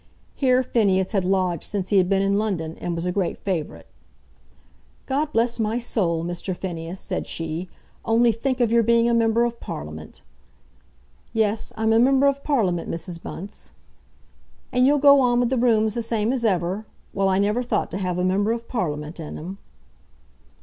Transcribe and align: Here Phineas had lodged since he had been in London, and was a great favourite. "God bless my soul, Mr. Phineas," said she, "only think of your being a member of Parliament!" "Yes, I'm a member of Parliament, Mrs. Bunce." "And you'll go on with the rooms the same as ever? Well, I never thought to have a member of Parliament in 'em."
Here 0.33 0.63
Phineas 0.63 1.11
had 1.11 1.23
lodged 1.25 1.61
since 1.65 1.89
he 1.89 1.97
had 1.99 2.09
been 2.09 2.23
in 2.23 2.39
London, 2.39 2.75
and 2.81 2.95
was 2.95 3.05
a 3.05 3.11
great 3.11 3.37
favourite. 3.37 3.85
"God 5.05 5.31
bless 5.31 5.59
my 5.59 5.77
soul, 5.77 6.23
Mr. 6.25 6.57
Phineas," 6.57 6.99
said 6.99 7.27
she, 7.27 7.69
"only 8.03 8.31
think 8.31 8.59
of 8.61 8.71
your 8.71 8.81
being 8.81 9.07
a 9.07 9.13
member 9.13 9.45
of 9.45 9.59
Parliament!" 9.59 10.23
"Yes, 11.33 11.71
I'm 11.77 11.93
a 11.93 11.99
member 11.99 12.25
of 12.25 12.43
Parliament, 12.43 12.89
Mrs. 12.89 13.21
Bunce." 13.21 13.73
"And 14.71 14.87
you'll 14.87 14.97
go 14.97 15.19
on 15.21 15.39
with 15.39 15.51
the 15.51 15.55
rooms 15.59 15.93
the 15.93 16.01
same 16.01 16.33
as 16.33 16.43
ever? 16.43 16.87
Well, 17.13 17.29
I 17.29 17.37
never 17.37 17.61
thought 17.61 17.91
to 17.91 17.99
have 17.99 18.17
a 18.17 18.23
member 18.25 18.51
of 18.51 18.67
Parliament 18.67 19.19
in 19.19 19.37
'em." 19.37 19.59